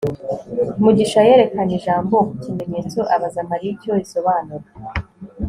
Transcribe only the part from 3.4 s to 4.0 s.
mariya icyo